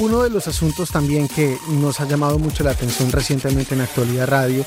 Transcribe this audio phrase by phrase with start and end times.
[0.00, 4.28] Uno de los asuntos también que nos ha llamado mucho la atención recientemente en Actualidad
[4.28, 4.64] Radio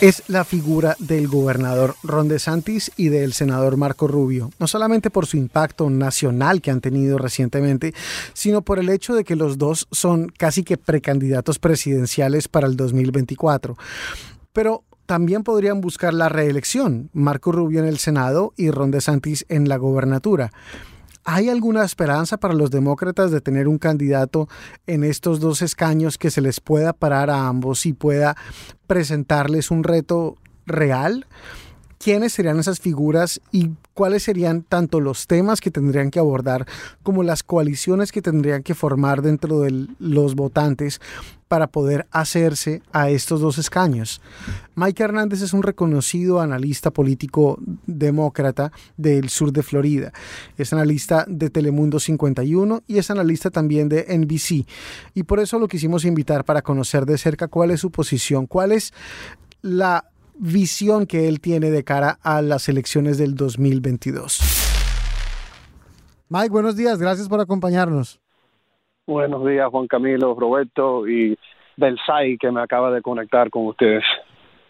[0.00, 5.26] es la figura del gobernador Ron DeSantis y del senador Marco Rubio, no solamente por
[5.26, 7.92] su impacto nacional que han tenido recientemente,
[8.32, 12.76] sino por el hecho de que los dos son casi que precandidatos presidenciales para el
[12.76, 13.76] 2024.
[14.54, 19.68] Pero también podrían buscar la reelección, Marco Rubio en el Senado y Ron DeSantis en
[19.68, 20.52] la gobernatura.
[21.24, 24.48] ¿Hay alguna esperanza para los demócratas de tener un candidato
[24.86, 28.36] en estos dos escaños que se les pueda parar a ambos y pueda
[28.86, 31.26] presentarles un reto real?
[32.02, 36.66] quiénes serían esas figuras y cuáles serían tanto los temas que tendrían que abordar
[37.02, 40.98] como las coaliciones que tendrían que formar dentro de los votantes
[41.50, 44.20] para poder hacerse a estos dos escaños.
[44.76, 50.12] Mike Hernández es un reconocido analista político demócrata del sur de Florida.
[50.56, 54.64] Es analista de Telemundo 51 y es analista también de NBC.
[55.12, 58.70] Y por eso lo quisimos invitar para conocer de cerca cuál es su posición, cuál
[58.70, 58.94] es
[59.60, 64.38] la visión que él tiene de cara a las elecciones del 2022.
[66.28, 68.19] Mike, buenos días, gracias por acompañarnos.
[69.06, 71.36] Buenos días, Juan Camilo, Roberto y
[71.76, 74.04] Belsay, que me acaba de conectar con ustedes.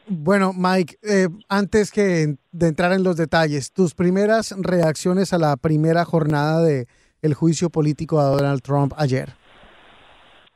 [0.06, 5.56] Bueno, Mike, eh, antes que de entrar en los detalles, tus primeras reacciones a la
[5.56, 6.86] primera jornada de
[7.22, 9.28] el juicio político a Donald Trump ayer.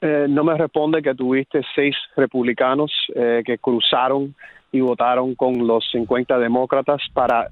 [0.00, 4.34] Eh, no me responde que tuviste seis republicanos eh, que cruzaron
[4.74, 7.48] y votaron con los 50 demócratas para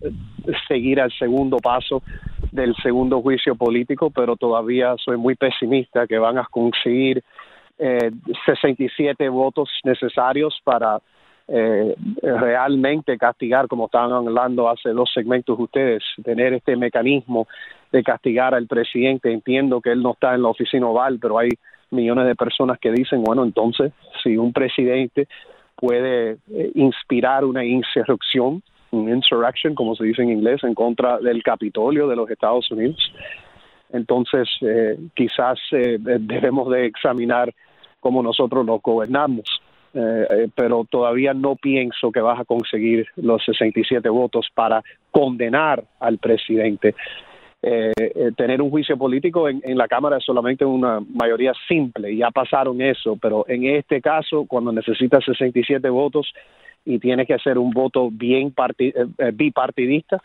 [0.66, 2.02] seguir al segundo paso
[2.50, 7.22] del segundo juicio político, pero todavía soy muy pesimista que van a conseguir
[7.78, 8.10] eh,
[8.44, 10.98] 67 votos necesarios para
[11.46, 17.46] eh, realmente castigar, como estaban hablando hace dos segmentos ustedes, tener este mecanismo
[17.92, 19.32] de castigar al presidente.
[19.32, 21.50] Entiendo que él no está en la oficina oval, pero hay
[21.92, 23.92] millones de personas que dicen, bueno, entonces,
[24.24, 25.28] si un presidente
[25.82, 28.62] puede eh, inspirar una insurrección,
[28.92, 33.12] un insurrection, como se dice en inglés, en contra del Capitolio de los Estados Unidos.
[33.92, 37.52] Entonces, eh, quizás eh, debemos de examinar
[37.98, 39.44] cómo nosotros lo gobernamos.
[40.54, 46.94] pero todavía no pienso que vas a conseguir los 67 votos para condenar al presidente.
[47.64, 52.32] Eh, eh, tener un juicio político en, la Cámara es solamente una mayoría simple, ya
[52.32, 56.26] pasaron eso, pero en este caso, cuando necesitas 67 votos
[56.84, 58.92] y tienes que hacer un voto bien eh,
[59.32, 60.20] bipartidista,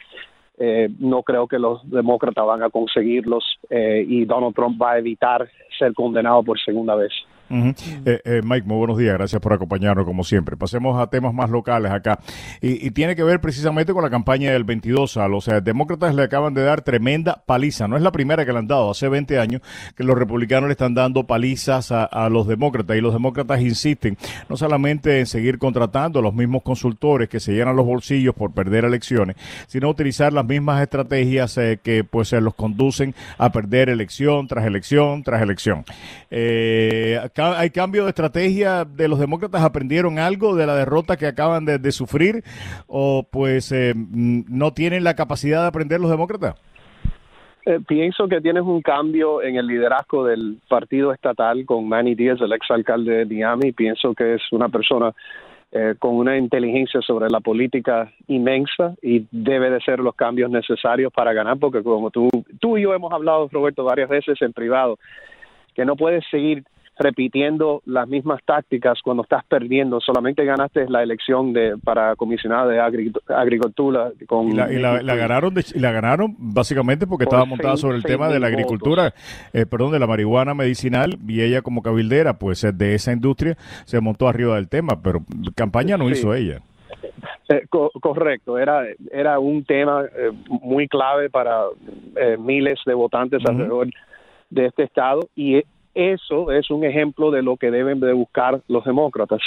[0.97, 5.93] no creo que los demócratas van a conseguirlos y Donald Trump va a evitar ser
[5.93, 7.13] condenado por segunda vez.
[7.49, 10.57] Eh, eh, Mike, muy buenos días, gracias por acompañarnos como siempre.
[10.57, 12.19] Pasemos a temas más locales acá.
[12.61, 16.53] Y, tiene que ver precisamente con la campaña del 22 a los demócratas le acaban
[16.53, 17.87] de dar tremenda paliza.
[17.87, 19.61] No es la primera que le han dado, hace 20 años
[19.95, 24.17] que los republicanos le están dando palizas a, los demócratas y los demócratas insisten
[24.49, 28.51] no solamente en seguir contratando a los mismos consultores que se llenan los bolsillos por
[28.51, 29.35] perder elecciones,
[29.67, 35.23] sino utilizar las mismas estrategias eh, que pues los conducen a perder elección tras elección
[35.23, 35.85] tras elección.
[36.29, 39.61] Eh, ¿Hay cambio de estrategia de los demócratas?
[39.61, 42.43] ¿Aprendieron algo de la derrota que acaban de, sufrir?
[42.87, 46.55] ¿O pues eh, no tienen la capacidad de aprender los demócratas?
[47.65, 52.39] Eh, pienso que tienes un cambio en el liderazgo del partido estatal con Manny Díaz,
[52.41, 53.71] el exalcalde de Miami.
[53.71, 55.13] Pienso que es una persona
[55.73, 61.11] eh, con una inteligencia sobre la política inmensa y debe de ser los cambios necesarios
[61.11, 62.29] para ganar, porque como tú,
[62.59, 64.97] tú y yo hemos hablado, Roberto, varias veces en privado,
[65.75, 66.63] que no puedes seguir
[66.99, 69.99] repitiendo las mismas tácticas cuando estás perdiendo.
[70.01, 72.79] Solamente ganaste la elección de para comisionada de
[73.27, 74.11] agricultura.
[74.27, 78.47] Con, y, la, ganaron la ganaron básicamente porque estaba montada sobre el tema de la
[78.47, 79.13] agricultura,
[79.53, 83.55] eh, perdón, de la marihuana medicinal y ella como cabildera, pues eh, de esa industria
[83.85, 85.21] se montó arriba del tema, pero
[85.55, 86.61] campaña no hizo ella.
[87.49, 90.05] Eh, correcto, era, era un tema
[90.47, 91.65] muy clave para
[92.39, 93.87] miles de votantes alrededor
[94.49, 95.63] de este estado y
[95.97, 99.41] eso es un ejemplo de lo que deben de buscar los demócratas.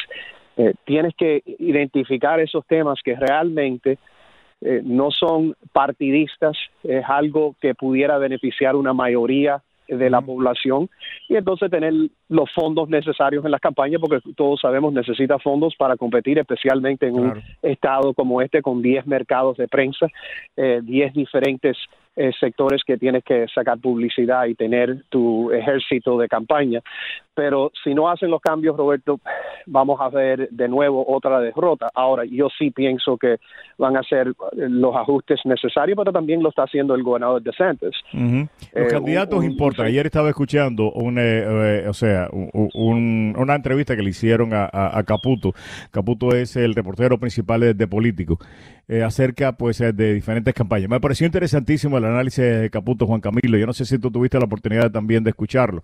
[0.56, 3.98] Eh, tienes que identificar esos temas que realmente
[4.60, 10.88] eh, no son partidistas, es algo que pudiera beneficiar una mayoría de la población
[11.28, 11.92] y entonces tener
[12.28, 17.14] los fondos necesarios en las campañas porque todos sabemos necesita fondos para competir especialmente en
[17.14, 20.06] un estado como este con 10 mercados de prensa,
[20.56, 21.76] eh, 10 diferentes
[22.16, 26.80] eh, sectores que tienes que sacar publicidad y tener tu ejército de campaña.
[27.34, 29.20] Pero si no hacen los cambios, Roberto,
[29.66, 31.88] vamos a ver de nuevo otra derrota.
[31.94, 33.36] Ahora, yo sí pienso que
[33.78, 37.94] van a hacer los ajustes necesarios, pero también lo está haciendo el gobernador de Santos.
[38.12, 39.86] Los Eh, candidatos un- importan.
[39.86, 41.22] Ayer estaba escuchando un, eh,
[41.82, 45.52] eh, o sea, un- un- una entrevista que le hicieron a, a- a Caputo.
[45.92, 48.38] Caputo es el reportero principal de, de Político
[49.04, 50.88] acerca pues de diferentes campañas.
[50.90, 53.58] Me pareció interesantísimo el análisis de Caputo, Juan Camilo.
[53.58, 55.82] Yo no sé si tú tuviste la oportunidad también de escucharlo.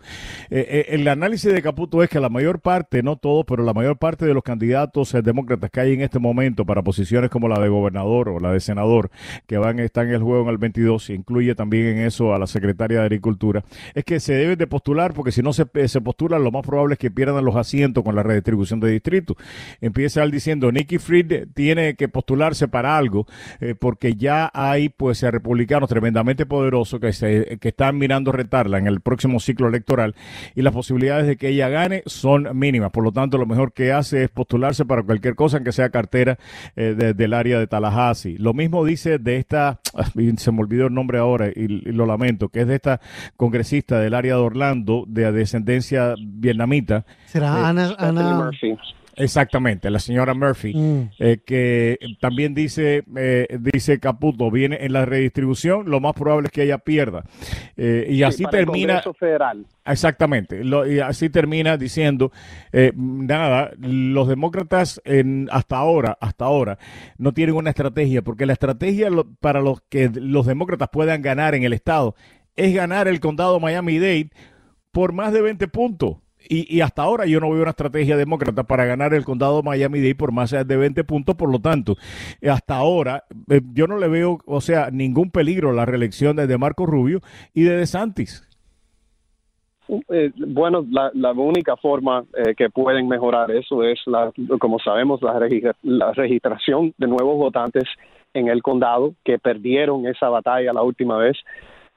[0.51, 3.73] Eh, eh, el análisis de Caputo es que la mayor parte, no todos, pero la
[3.73, 7.49] mayor parte de los candidatos eh, demócratas que hay en este momento para posiciones como
[7.49, 9.11] la de gobernador o la de senador,
[9.47, 12.47] que van están en el juego en el 22, incluye también en eso a la
[12.47, 13.65] secretaria de Agricultura,
[13.95, 16.95] es que se deben de postular porque si no se, se postulan, lo más probable
[16.95, 19.37] es que pierdan los asientos con la redistribución de distritos.
[19.81, 23.27] Empieza él diciendo, Nicky Fried tiene que postularse para algo
[23.79, 28.87] porque ya hay pues eh, republicanos tremendamente poderosos que, se, que están mirando retarla en
[28.87, 30.15] el próximo ciclo electoral
[30.55, 32.93] y las posibilidades de que ella gane son mínimas.
[32.93, 36.39] Por lo tanto, lo mejor que hace es postularse para cualquier cosa, aunque sea cartera
[36.77, 38.39] eh, de- del área de Tallahassee.
[38.39, 39.81] Lo mismo dice de esta,
[40.37, 43.01] se me olvidó el nombre ahora y, y lo lamento, que es de esta
[43.37, 47.05] congresista del área de Orlando de descendencia vietnamita.
[47.27, 48.77] Será Ana, Stephanie Ana Murphy.
[49.19, 51.11] Exactamente, la señora Murphy, Mm.
[51.19, 56.53] eh, que también dice, eh, dice Caputo, viene en la redistribución, lo más probable es
[56.53, 57.25] que ella pierda.
[57.79, 59.67] Eh, y así para el termina, Congreso Federal.
[59.87, 62.31] exactamente, lo- y así termina diciendo,
[62.73, 66.79] eh, nada, los demócratas en, hasta ahora, hasta ahora,
[67.17, 71.55] no tienen una estrategia, porque la estrategia lo- para los que los demócratas puedan ganar
[71.55, 72.15] en el estado
[72.55, 74.31] es ganar el condado Miami-Dade
[74.93, 76.17] por más de 20 puntos.
[76.49, 80.15] Y, y hasta ahora yo no veo una estrategia demócrata para ganar el condado Miami-Dade
[80.15, 81.97] por más de 20 puntos, por lo tanto,
[82.41, 86.37] eh, hasta ahora eh, yo no le veo, o sea, ningún peligro a la reelección
[86.37, 87.21] de, de Marco Rubio
[87.55, 88.47] y de DeSantis.
[90.09, 95.23] Eh, bueno, la, la única forma eh, que pueden mejorar eso es, la, como sabemos,
[95.23, 95.39] la,
[95.83, 97.85] la registración de nuevos votantes
[98.35, 101.37] en el condado que perdieron esa batalla la última vez.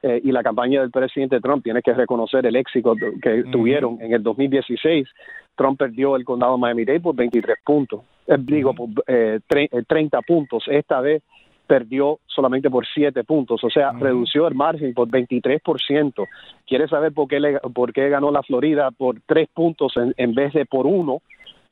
[0.02, 4.12] Eh, y la campaña del presidente Trump tiene que reconocer el éxito que tuvieron en
[4.12, 5.08] el 2016.
[5.56, 10.22] Trump perdió el condado Miami-Dade por 23 puntos, eh, digo, por eh, tre- eh, 30
[10.22, 10.64] puntos.
[10.68, 11.22] Esta vez
[11.66, 16.26] perdió solamente por 7 puntos, o sea, redució el margen por 23%.
[16.66, 20.34] ¿Quiere saber por qué, le- por qué ganó la Florida por 3 puntos en, en
[20.34, 21.18] vez de por uno,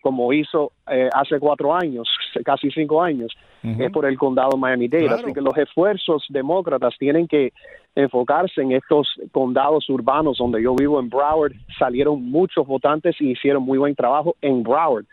[0.00, 2.08] como hizo eh, hace cuatro años,
[2.44, 3.32] casi cinco años?
[3.80, 5.06] Es por el condado Miami-Dade.
[5.06, 5.22] Claro.
[5.24, 7.52] Así que los esfuerzos demócratas tienen que
[7.98, 11.52] enfocarse en estos condados urbanos donde yo vivo en Broward.
[11.78, 15.04] Salieron muchos votantes y hicieron muy buen trabajo en Broward,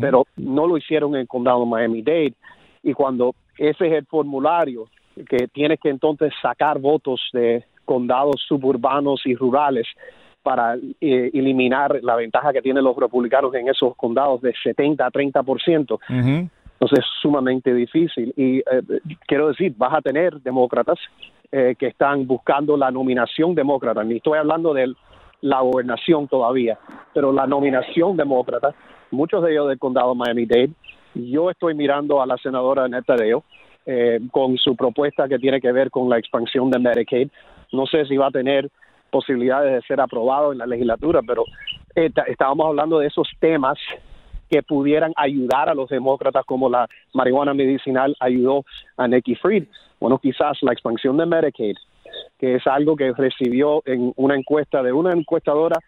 [0.00, 2.34] pero no lo hicieron en el condado Miami-Dade.
[2.82, 4.88] Y cuando ese es el formulario
[5.28, 9.86] que tienes que entonces sacar votos de condados suburbanos y rurales
[10.42, 15.10] para eh, eliminar la ventaja que tienen los republicanos en esos condados de 70 a
[15.12, 16.00] 30 por ciento.
[16.08, 18.34] Entonces es sumamente difícil.
[18.36, 18.82] Y eh,
[19.28, 20.98] quiero decir, vas a tener demócratas
[21.54, 24.02] eh, que están buscando la nominación demócrata.
[24.02, 24.94] Ni estoy hablando de
[25.42, 26.78] la gobernación todavía,
[27.12, 28.74] pero la nominación demócrata,
[29.10, 30.70] muchos de ellos del condado Miami-Dade.
[31.14, 33.42] Yo estoy mirando a la senadora Netta Dale
[33.84, 37.28] eh, con su propuesta que tiene que ver con la expansión de Medicaid.
[37.70, 38.70] No sé si va a tener
[39.10, 41.44] posibilidades de ser aprobado en la legislatura, pero
[41.94, 43.76] estábamos hablando de esos temas
[44.52, 48.64] que pudieran ayudar a los demócratas como la marihuana medicinal ayudó
[48.96, 49.64] a Nikki Fried.
[50.02, 51.76] Bueno, quizás la expansión de Medicaid,
[52.36, 55.78] que es algo que recibió en una encuesta de una encuestadora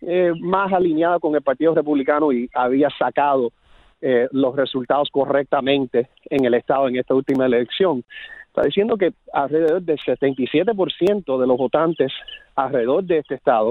[0.00, 3.52] eh, más alineada con el Partido Republicano y había sacado
[4.00, 8.02] eh, los resultados correctamente en el Estado en esta última elección.
[8.48, 12.12] Está diciendo que alrededor del 77% de los votantes
[12.56, 13.70] alrededor de este Estado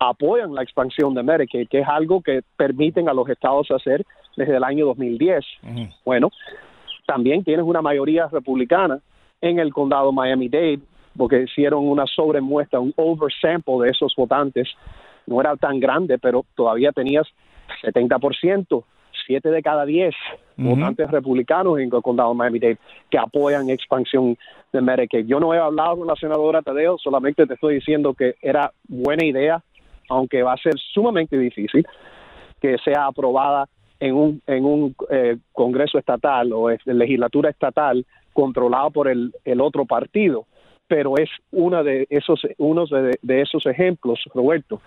[0.00, 4.02] apoyan la expansión de Medicaid, que es algo que permiten a los estados hacer
[4.34, 5.44] desde el año 2010.
[6.06, 6.30] Bueno,
[7.06, 8.98] también tienes una mayoría republicana
[9.40, 10.80] en el condado Miami-Dade,
[11.16, 14.68] porque hicieron una sobremuestra, un oversample de esos votantes.
[15.26, 17.26] No era tan grande, pero todavía tenías
[17.82, 18.84] 70%,
[19.26, 20.14] 7 de cada 10
[20.56, 22.78] votantes republicanos en el condado Miami-Dade
[23.10, 24.36] que apoyan expansión
[24.72, 25.26] de Medicaid.
[25.26, 29.24] Yo no he hablado con la senadora Tadeo, solamente te estoy diciendo que era buena
[29.24, 29.62] idea,
[30.08, 31.86] aunque va a ser sumamente difícil
[32.60, 38.04] que sea aprobada en un, en un eh, Congreso estatal o es legislatura estatal
[38.36, 40.46] controlado por el, otro partido.
[40.86, 44.80] Pero es uno de esos, unos de, esos ejemplos, Roberto,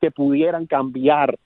[0.00, 1.36] que pudieran cambiar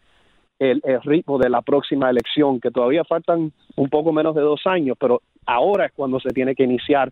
[0.59, 4.97] el, ritmo de la próxima elección, que todavía faltan un poco menos de dos años,
[5.01, 7.11] pero ahora es cuando se tiene que iniciar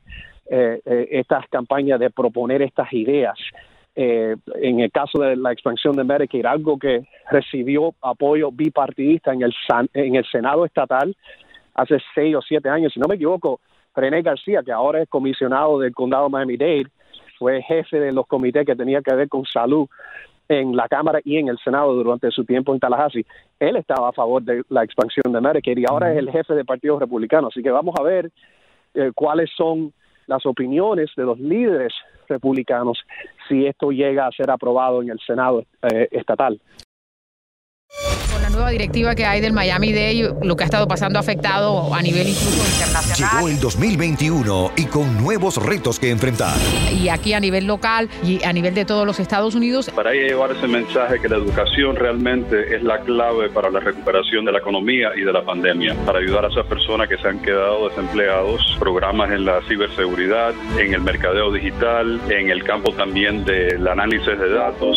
[0.50, 3.38] eh, eh, estas campañas de proponer estas ideas.
[3.94, 9.42] Eh, en el caso de la expansión de Medicaid, algo que recibió apoyo bipartidista en
[9.42, 9.54] el,
[9.94, 11.16] en el Senado estatal
[11.74, 13.60] hace seis o siete años, si no me equivoco,
[13.98, 16.86] René García, que ahora es comisionado del condado Miami-Dade,
[17.38, 19.88] fue jefe de los comités que tenía que ver con salud
[20.48, 23.26] en la Cámara y en el Senado durante su tiempo en Tallahassee.
[23.60, 26.64] Él estaba a favor de la expansión de Medicaid y ahora es el jefe del
[26.64, 27.48] Partido Republicano.
[27.48, 28.30] Así que vamos a ver
[28.94, 29.92] eh, cuáles son
[30.26, 31.92] las opiniones de los líderes
[32.28, 32.98] republicanos
[33.48, 36.60] si esto llega a ser aprobado en el Senado eh, estatal
[38.58, 42.28] nueva directiva que hay del Miami Day, lo que ha estado pasando afectado a nivel
[42.28, 43.36] incluso internacional.
[43.36, 46.56] Llegó el 2021 y con nuevos retos que enfrentar.
[46.92, 49.90] Y aquí a nivel local y a nivel de todos los Estados Unidos.
[49.94, 54.52] Para llevar ese mensaje que la educación realmente es la clave para la recuperación de
[54.52, 57.88] la economía y de la pandemia, para ayudar a esas personas que se han quedado
[57.88, 64.36] desempleados, programas en la ciberseguridad, en el mercadeo digital, en el campo también del análisis
[64.36, 64.96] de datos.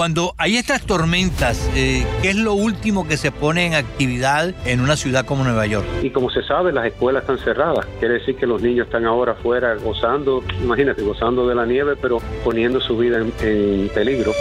[0.00, 4.80] Cuando hay estas tormentas, eh, ¿qué es lo último que se pone en actividad en
[4.80, 5.86] una ciudad como Nueva York?
[6.02, 7.84] Y como se sabe, las escuelas están cerradas.
[7.98, 12.22] Quiere decir que los niños están ahora afuera gozando, imagínate, gozando de la nieve, pero
[12.42, 14.32] poniendo su vida en, en peligro.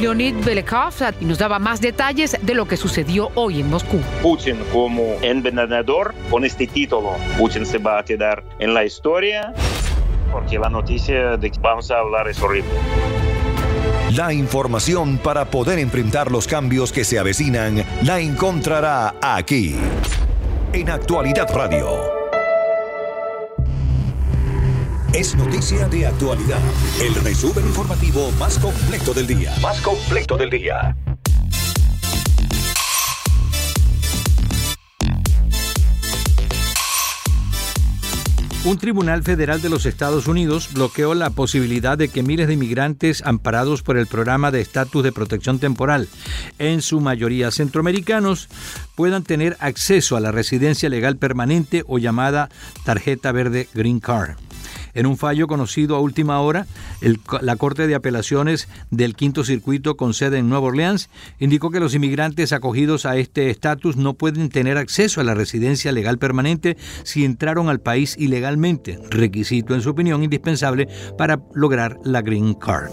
[0.00, 4.00] Leonid Belekov nos daba más detalles de lo que sucedió hoy en Moscú.
[4.22, 9.52] Putin como envenenador, con este título, Putin se va a quedar en la historia
[10.32, 12.70] porque la noticia de que vamos a hablar es horrible.
[14.16, 19.74] La información para poder enfrentar los cambios que se avecinan la encontrará aquí,
[20.72, 21.88] en Actualidad Radio.
[25.12, 26.60] Es noticia de actualidad,
[27.02, 29.52] el resumen informativo más completo del día.
[29.60, 30.96] Más completo del día.
[38.64, 43.22] Un tribunal federal de los Estados Unidos bloqueó la posibilidad de que miles de inmigrantes
[43.26, 46.08] amparados por el programa de estatus de protección temporal,
[46.58, 48.48] en su mayoría centroamericanos,
[48.94, 52.48] puedan tener acceso a la residencia legal permanente o llamada
[52.84, 54.38] tarjeta verde Green Card.
[54.94, 56.66] En un fallo conocido a última hora,
[57.40, 61.94] la Corte de Apelaciones del Quinto Circuito con sede en Nueva Orleans indicó que los
[61.94, 67.24] inmigrantes acogidos a este estatus no pueden tener acceso a la residencia legal permanente si
[67.24, 72.90] entraron al país ilegalmente, requisito en su opinión indispensable para lograr la Green Card.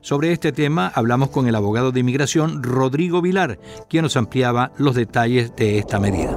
[0.00, 4.94] Sobre este tema hablamos con el abogado de inmigración Rodrigo Vilar, quien nos ampliaba los
[4.94, 6.36] detalles de esta medida.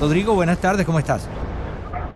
[0.00, 1.28] Rodrigo, buenas tardes, ¿cómo estás?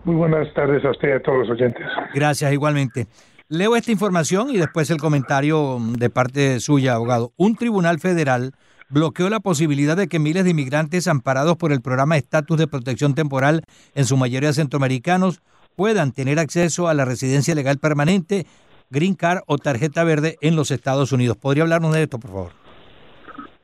[0.04, 1.86] Muy buenas tardes a usted y a todos los oyentes.
[2.14, 3.06] Gracias, igualmente.
[3.48, 7.32] Leo esta información y después el comentario de parte suya, abogado.
[7.36, 8.52] Un tribunal federal
[8.88, 13.14] bloqueó la posibilidad de que miles de inmigrantes amparados por el programa Estatus de Protección
[13.14, 13.62] Temporal,
[13.94, 15.42] en su mayoría centroamericanos,
[15.76, 18.46] puedan tener acceso a la residencia legal permanente,
[18.90, 21.36] Green Card o tarjeta verde en los Estados Unidos.
[21.36, 22.52] ¿Podría hablarnos de esto, por favor?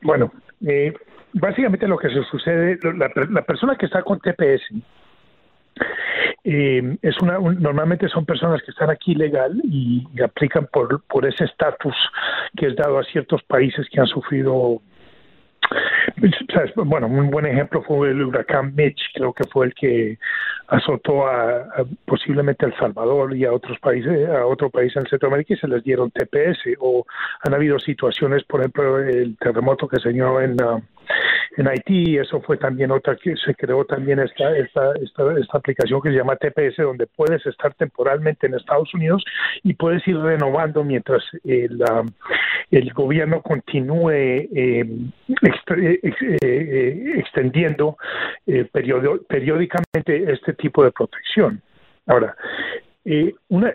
[0.01, 0.31] Bueno,
[0.65, 0.93] eh,
[1.33, 4.61] básicamente lo que se sucede, la, la persona que está con TPS,
[6.49, 11.43] eh, es una, normalmente son personas que están aquí legal y, aplican por, por ese
[11.43, 11.93] estatus
[12.55, 14.81] que es dado a ciertos países que han sufrido
[16.85, 20.17] bueno, un buen ejemplo fue el huracán Mitch, creo que fue el que
[20.67, 25.57] azotó a, posiblemente El Salvador y a otros países, a otro país en Centroamérica y
[25.57, 26.77] se les dieron TPS.
[26.79, 27.05] O
[27.43, 30.81] han habido situaciones, por ejemplo, el terremoto que se dio en, uh,
[31.57, 36.01] en Haití, eso fue también otra que se creó también esta, esta, esta, esta, aplicación
[36.01, 39.23] que se llama TPS, donde puedes estar temporalmente en Estados Unidos
[39.63, 41.83] y puedes ir renovando mientras el,
[42.71, 44.89] el gobierno continúe eh,
[45.69, 45.99] eh,
[46.41, 47.97] eh, extendiendo
[48.71, 51.61] periódicamente este tipo de protección.
[52.05, 52.35] Ahora,
[53.49, 53.73] una,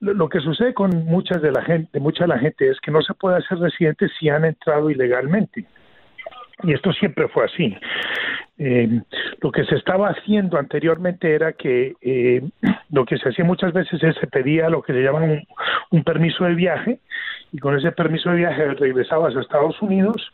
[0.00, 3.02] lo que sucede con muchas de la gente, mucha de la gente es que no
[3.02, 5.66] se puede hacer residentes si han entrado ilegalmente.
[6.62, 7.76] Y esto siempre fue así.
[8.58, 9.00] Eh,
[9.40, 12.42] lo que se estaba haciendo anteriormente era que eh,
[12.90, 15.42] lo que se hacía muchas veces es se pedía lo que se llama un,
[15.90, 17.00] un, permiso de viaje
[17.50, 20.30] y con ese permiso de viaje regresabas a Estados Unidos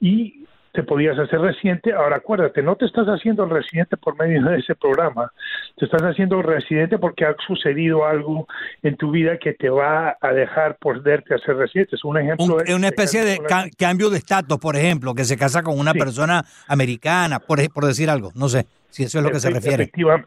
[0.00, 0.47] y
[0.78, 1.92] te podías hacer residente.
[1.92, 5.32] Ahora acuérdate, no te estás haciendo residente por medio de ese programa,
[5.76, 8.46] te estás haciendo residente porque ha sucedido algo
[8.84, 11.96] en tu vida que te va a dejar poderte hacer residente.
[11.96, 12.44] Es un ejemplo.
[12.44, 15.92] Un- una especie de ca- cambio de estatus, por ejemplo, que se casa con una
[15.94, 15.98] Sí.
[15.98, 18.30] persona americana, por, decir algo.
[18.36, 19.82] No sé si eso es lo que se refiere.
[19.82, 20.24] efectiva-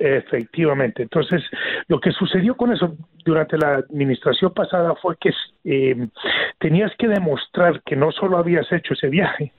[0.00, 1.02] efectivamente.
[1.04, 1.42] Entonces,
[1.86, 5.30] lo que sucedió con eso durante la administración pasada fue que
[5.64, 6.08] eh,
[6.58, 9.52] tenías que demostrar que no solo habías hecho ese viaje,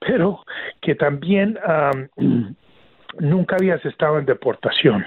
[0.00, 0.44] pero
[0.80, 2.08] que también am,
[3.18, 5.04] nunca habías estado en deportación.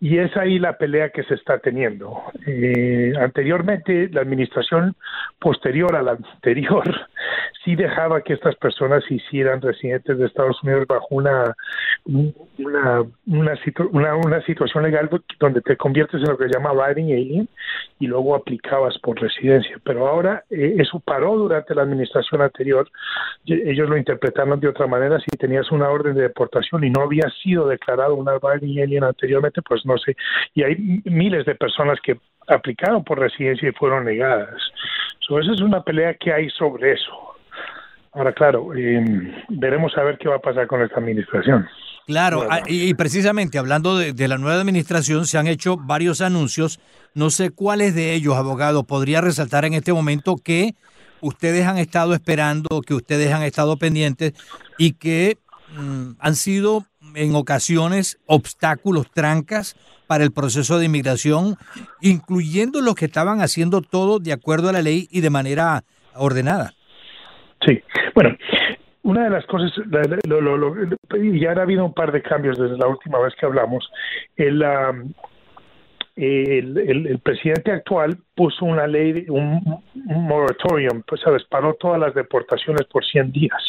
[0.00, 2.22] Y es ahí la pelea que se está teniendo.
[2.46, 4.94] Eh, anteriormente, la administración
[5.38, 6.84] posterior a la anterior
[7.64, 11.54] sí dejaba que estas personas hicieran residentes de Estados Unidos bajo una
[12.58, 15.08] una, una, situ- una, una situación legal
[15.38, 17.48] donde te conviertes en lo que se llama riding alien
[17.98, 19.76] y luego aplicabas por residencia.
[19.84, 22.88] Pero ahora eh, eso paró durante la administración anterior.
[23.46, 25.18] Ellos lo interpretaron de otra manera.
[25.20, 29.60] Si tenías una orden de deportación y no había sido declarado una riding alien anteriormente,
[29.70, 30.16] pues no sé.
[30.54, 34.60] Y hay miles de personas que aplicaron por residencia y fueron negadas.
[35.20, 37.12] So, esa es una pelea que hay sobre eso.
[38.12, 39.00] Ahora, claro, eh,
[39.48, 41.68] veremos a ver qué va a pasar con esta administración.
[42.08, 46.20] Claro, ah, y, y precisamente hablando de, de la nueva administración, se han hecho varios
[46.20, 46.80] anuncios.
[47.14, 50.74] No sé cuáles de ellos, abogado, podría resaltar en este momento que
[51.20, 54.32] ustedes han estado esperando, que ustedes han estado pendientes
[54.78, 55.38] y que
[55.76, 59.76] mm, han sido en ocasiones obstáculos, trancas
[60.06, 61.56] para el proceso de inmigración,
[62.00, 66.72] incluyendo los que estaban haciendo todo de acuerdo a la ley y de manera ordenada.
[67.66, 67.80] Sí,
[68.14, 68.36] bueno,
[69.02, 69.70] una de las cosas,
[70.26, 70.74] lo- lo- lo-
[71.34, 73.88] ya ha habido un par de cambios desde la última vez que hablamos.
[74.36, 75.12] El, am,
[76.16, 82.14] el, el- el presidente actual puso una ley, un moratorium, pues sabes, paró todas las
[82.14, 83.62] deportaciones por 100 días.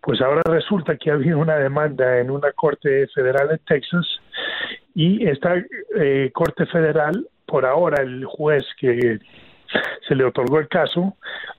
[0.00, 4.06] Pues ahora resulta que ha habido una demanda en una corte federal en Texas
[4.94, 5.56] y esta
[6.00, 9.18] eh, corte federal, por ahora el juez que
[10.08, 11.16] se le otorgó el caso,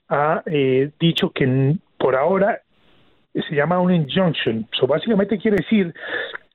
[0.09, 2.61] ha eh, dicho que por ahora
[3.33, 4.67] se llama un injunction.
[4.71, 5.93] So, básicamente quiere decir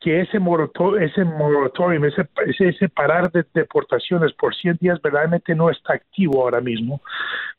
[0.02, 5.55] que ese, morato- ese moratorium, ese, ese, ese parar de deportaciones por 100 días verdaderamente
[5.55, 7.00] no está activo ahora mismo,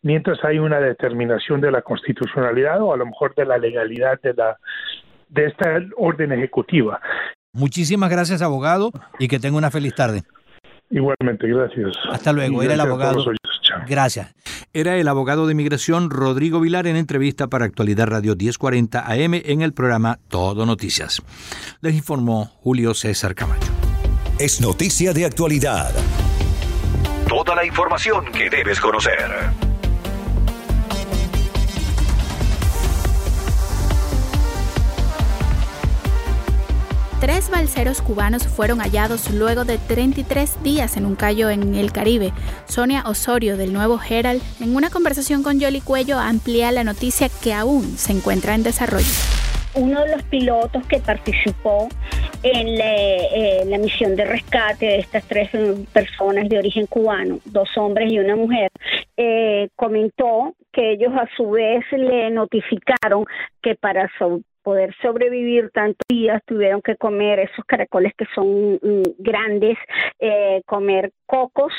[0.01, 4.33] mientras hay una determinación de la constitucionalidad o a lo mejor de la legalidad de,
[4.33, 4.57] la,
[5.29, 6.99] de esta orden ejecutiva.
[7.53, 10.23] Muchísimas gracias, abogado, y que tenga una feliz tarde.
[10.89, 11.93] Igualmente, gracias.
[12.11, 12.61] Hasta luego.
[12.61, 13.31] Y Era el gracias abogado.
[13.87, 14.33] Gracias.
[14.73, 19.61] Era el abogado de inmigración Rodrigo Vilar en entrevista para Actualidad Radio 1040 AM en
[19.61, 21.21] el programa Todo Noticias.
[21.81, 23.71] Les informó Julio César Camacho.
[24.39, 25.93] Es noticia de actualidad.
[27.27, 29.62] Toda la información que debes conocer.
[37.23, 42.33] Tres balseros cubanos fueron hallados luego de 33 días en un callo en el Caribe.
[42.67, 47.53] Sonia Osorio del Nuevo Herald, en una conversación con Yoli Cuello, amplía la noticia que
[47.53, 49.07] aún se encuentra en desarrollo.
[49.75, 51.89] Uno de los pilotos que participó
[52.43, 55.49] en la, eh, la misión de rescate de estas tres
[55.91, 58.69] personas de origen cubano, dos hombres y una mujer,
[59.17, 63.25] eh, comentó que ellos a su vez le notificaron
[63.61, 64.09] que para
[64.63, 69.77] poder sobrevivir tantos días tuvieron que comer esos caracoles que son mm, grandes,
[70.19, 71.73] eh, comer cocos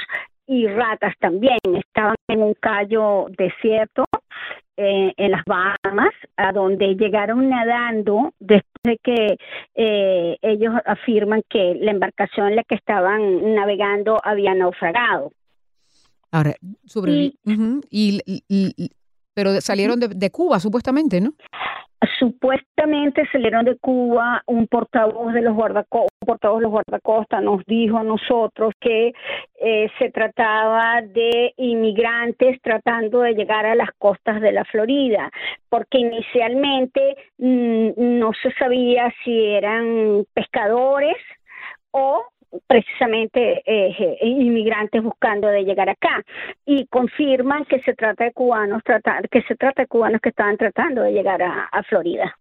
[0.46, 1.58] y ratas también.
[1.74, 4.04] Estaban en un callo desierto
[4.76, 9.36] eh, en las Bahamas, a donde llegaron nadando después de que
[9.74, 15.30] eh, ellos afirman que la embarcación en la que estaban navegando había naufragado.
[16.32, 16.54] Ahora,
[17.90, 18.90] y, y- y-
[19.34, 21.32] pero salieron de, de Cuba, supuestamente, ¿no?
[22.18, 27.98] Supuestamente salieron de Cuba un portavoz de los guardacostas, portavoz de los guardacostas nos dijo
[27.98, 29.12] a nosotros que
[29.60, 35.30] eh, se trataba de inmigrantes tratando de llegar a las costas de la Florida,
[35.68, 41.16] porque inicialmente mm, no se sabía si eran pescadores
[41.90, 42.24] o
[42.66, 46.22] precisamente eh, eh, inmigrantes buscando de llegar acá
[46.64, 50.56] y confirman que se trata de cubanos tratar que se trata de cubanos que estaban
[50.56, 52.36] tratando de llegar a, a Florida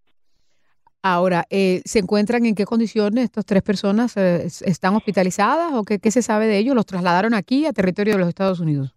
[1.06, 4.16] Ahora, eh, ¿se encuentran en qué condiciones estas tres personas?
[4.16, 6.76] eh, ¿Están hospitalizadas o qué, qué se sabe de ellos?
[6.76, 8.96] ¿Los trasladaron aquí a territorio de los Estados Unidos?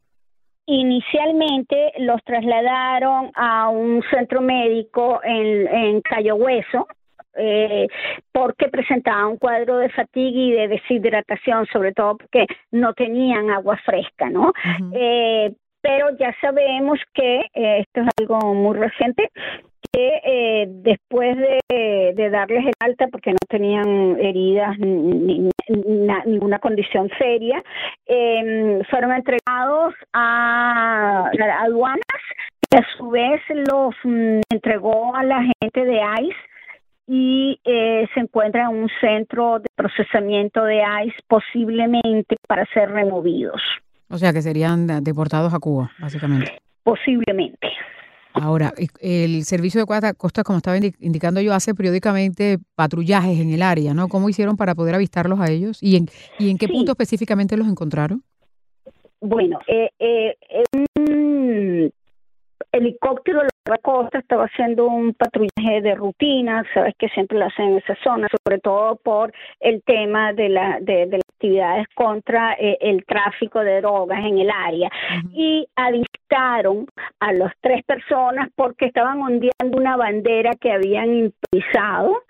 [0.66, 6.86] Inicialmente los trasladaron a un centro médico en, en Cayo Hueso
[7.36, 7.86] eh,
[8.32, 13.78] porque presentaban un cuadro de fatiga y de deshidratación, sobre todo porque no tenían agua
[13.84, 14.52] fresca, ¿no?
[14.92, 15.52] Eh,
[15.86, 19.30] pero ya sabemos que eh, esto es algo muy reciente,
[19.92, 25.50] que eh, después de, de, darles el alta porque no tenían heridas ni, ni
[26.26, 27.62] ninguna condición seria,
[28.06, 32.00] eh, fueron entregados a, a aduanas
[32.72, 36.36] y a su vez los mm, entregó a la gente de ICE
[37.06, 43.62] y eh, se encuentra en un centro de procesamiento de ICE posiblemente para ser removidos.
[44.08, 46.58] O sea que serían deportados a Cuba, básicamente.
[46.82, 47.68] Posiblemente.
[48.32, 53.94] Ahora, el servicio de Costa, como estaba indicando yo, hace periódicamente patrullajes en el área,
[53.94, 54.08] ¿no?
[54.08, 55.82] ¿Cómo hicieron para poder avistarlos a ellos?
[55.82, 56.06] ¿Y en,
[56.38, 58.22] y en qué punto específicamente los encontraron?
[59.20, 60.36] Bueno, eh, eh,
[60.96, 61.90] un
[62.72, 67.70] helicóptero de la costa estaba haciendo un patrullaje de rutina, sabes que siempre lo hacen
[67.70, 72.54] en esa zona, sobre todo por el tema de, la, de, de las actividades contra
[72.54, 74.90] eh, el tráfico de drogas en el área.
[75.32, 76.86] Y avistaron
[77.20, 82.22] a las tres personas porque estaban ondeando una bandera que habían improvisado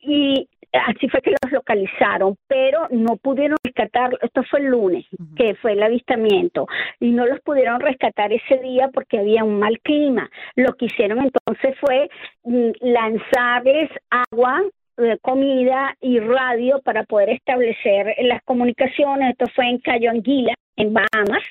[0.00, 5.06] y así fue que los localizaron, pero no pudieron rescatar, esto fue el lunes,
[5.36, 6.66] que fue el avistamiento,
[6.98, 10.30] y no los pudieron rescatar ese día porque había un mal clima.
[10.56, 12.08] Lo que hicieron entonces fue
[12.44, 14.62] mm, lanzarles agua
[14.98, 19.30] eh, comida y radio para poder establecer las comunicaciones.
[19.30, 21.42] Esto fue en Cayo Anguila, en Bahamas,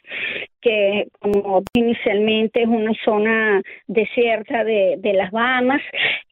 [0.61, 5.81] que como inicialmente es una zona desierta de, de, las Bahamas,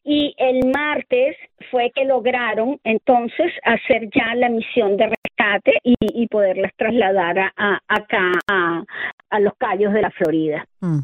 [0.04, 1.36] y el martes
[1.70, 7.54] fue que lograron entonces hacer ya la misión de rescate y, y poderlas trasladar a,
[7.56, 8.84] a acá a,
[9.30, 10.66] a, los callos de la Florida.
[10.82, 11.00] Mm.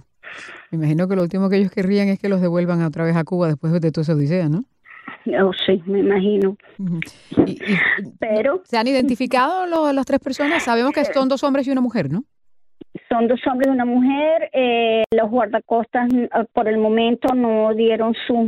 [0.72, 3.24] Me imagino que lo último que ellos querrían es que los devuelvan otra vez a
[3.24, 4.64] Cuba después de toda esa odisea, ¿no?
[5.26, 6.58] Oh, sí, me imagino.
[7.46, 7.78] Y, y,
[8.20, 8.62] Pero.
[8.66, 10.64] ¿Se han identificado los, las tres personas?
[10.64, 12.24] Sabemos que son dos hombres y una mujer, ¿no?
[13.10, 14.50] Son dos hombres y una mujer.
[14.54, 16.10] Eh, los guardacostas
[16.54, 18.48] por el momento no dieron sus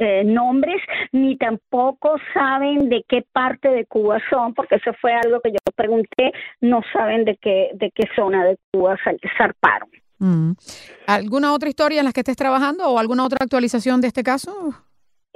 [0.00, 0.80] eh, nombres
[1.12, 5.58] ni tampoco saben de qué parte de Cuba son, porque eso fue algo que yo
[5.74, 6.32] pregunté.
[6.60, 8.96] No saben de qué de qué zona de Cuba
[9.36, 9.90] zarparon.
[10.18, 10.52] Mm.
[11.06, 14.74] ¿Alguna otra historia en la que estés trabajando o alguna otra actualización de este caso?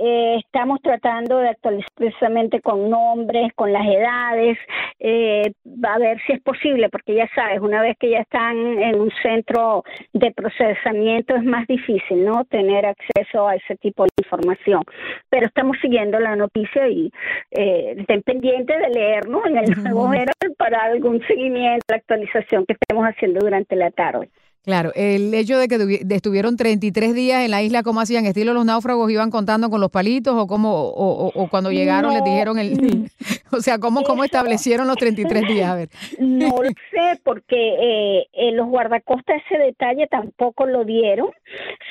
[0.05, 4.59] Eh, estamos tratando de actualizar precisamente con nombres, con las edades,
[4.99, 5.53] eh,
[5.85, 9.13] a ver si es posible, porque ya sabes, una vez que ya están en un
[9.23, 12.45] centro de procesamiento es más difícil, ¿no?
[12.47, 14.83] Tener acceso a ese tipo de información.
[15.31, 17.13] Pero estamos siguiendo la noticia y
[17.53, 19.47] eh, estén pendientes de leer, ¿no?
[19.47, 24.31] En el nuevo Herald para algún seguimiento, la actualización que estemos haciendo durante la tarde.
[24.65, 28.27] Claro, el hecho de que estuvieron 33 días en la isla, ¿cómo hacían?
[28.27, 32.13] ¿Estilo los náufragos iban contando con los palitos o cómo, o, o, o cuando llegaron
[32.13, 32.19] no.
[32.19, 33.11] les dijeron el...
[33.53, 35.69] o sea, ¿cómo, cómo establecieron los 33 días?
[35.69, 35.89] A ver.
[36.21, 41.31] No lo sé, porque eh, eh, los guardacostas ese detalle tampoco lo dieron,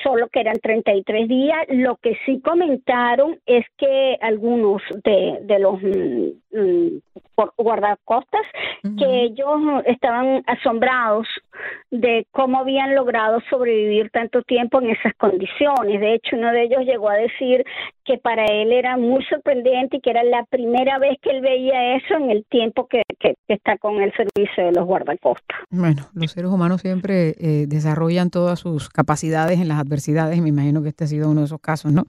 [0.01, 1.57] solo que eran 33 días.
[1.67, 5.81] Lo que sí comentaron es que algunos de, de los
[6.53, 6.97] mm,
[7.57, 8.41] guardacostas,
[8.83, 8.97] uh -huh.
[8.97, 11.27] que ellos estaban asombrados
[11.91, 15.99] de cómo habían logrado sobrevivir tanto tiempo en esas condiciones.
[15.99, 17.63] De hecho, uno de ellos llegó a decir
[18.05, 21.95] que para él era muy sorprendente y que era la primera vez que él veía
[21.95, 25.57] eso en el tiempo que, que, que está con el servicio de los guardacostas.
[25.69, 30.49] Bueno, los seres humanos siempre eh, desarrollan todas sus capacidades en las adversidades y me
[30.49, 32.03] imagino que este ha sido uno de esos casos, ¿no?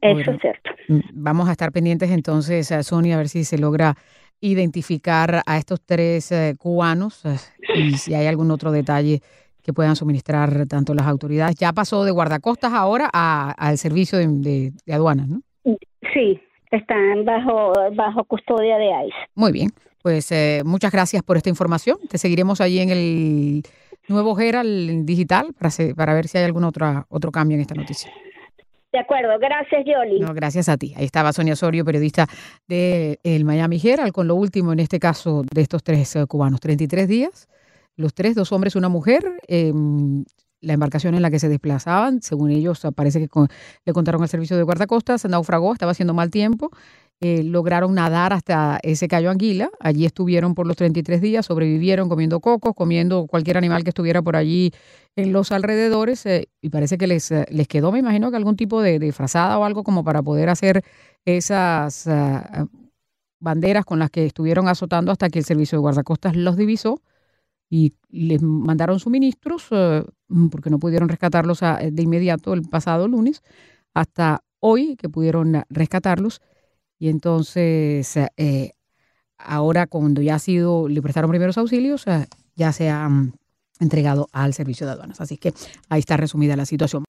[0.00, 0.70] Eso bueno, es cierto.
[1.12, 3.94] Vamos a estar pendientes entonces, a Sonia, a ver si se logra
[4.40, 7.36] identificar a estos tres eh, cubanos eh,
[7.74, 9.20] y si hay algún otro detalle
[9.62, 11.56] que puedan suministrar tanto las autoridades.
[11.56, 15.42] Ya pasó de guardacostas ahora al servicio de, de, de, aduanas, ¿no?
[16.14, 19.16] Sí, están bajo, bajo custodia de ICE.
[19.34, 19.68] Muy bien,
[20.02, 21.98] pues eh, muchas gracias por esta información.
[22.08, 23.62] Te seguiremos allí en el
[24.08, 28.10] nuevo Herald digital para, para ver si hay algún otro, otro cambio en esta noticia.
[28.92, 30.18] De acuerdo, gracias Yoli.
[30.18, 30.94] No, gracias a ti.
[30.96, 32.26] Ahí estaba Sonia Osorio, periodista
[32.66, 36.58] de Miami Herald, con lo último en este caso de estos tres uh, cubanos.
[36.60, 37.48] 33 días,
[37.96, 39.24] los tres, dos hombres, una mujer.
[39.46, 39.72] Eh,
[40.60, 43.48] la embarcación en la que se desplazaban, según ellos, parece que con,
[43.84, 46.70] le contaron al servicio de guardacostas, naufragó, estaba haciendo mal tiempo.
[47.22, 49.70] Eh, lograron nadar hasta ese Cayo Anguila.
[49.78, 54.36] Allí estuvieron por los 33 días, sobrevivieron comiendo cocos, comiendo cualquier animal que estuviera por
[54.36, 54.72] allí
[55.16, 58.80] en los alrededores eh, y parece que les, les quedó, me imagino, que algún tipo
[58.80, 60.82] de, de frazada o algo como para poder hacer
[61.26, 62.66] esas uh,
[63.38, 67.02] banderas con las que estuvieron azotando hasta que el servicio de guardacostas los divisó
[67.68, 70.04] y les mandaron suministros uh,
[70.50, 73.42] porque no pudieron rescatarlos a, de inmediato el pasado lunes
[73.92, 76.40] hasta hoy que pudieron rescatarlos
[77.00, 78.72] y entonces, eh,
[79.38, 82.04] ahora cuando ya ha sido, le prestaron primeros auxilios,
[82.54, 83.08] ya se ha
[83.80, 85.18] entregado al servicio de aduanas.
[85.22, 85.54] Así que
[85.88, 87.04] ahí está resumida la situación.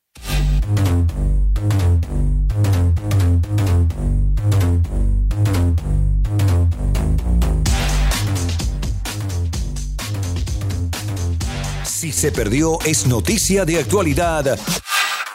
[11.83, 14.57] Si se perdió, es noticia de actualidad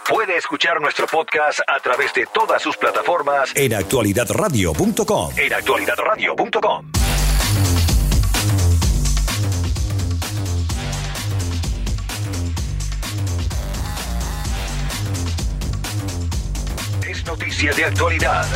[0.09, 5.37] Puede escuchar nuestro podcast a través de todas sus plataformas en actualidadradio.com.
[5.37, 6.93] en actualidadradio.com.
[17.09, 18.47] Es noticia de actualidad.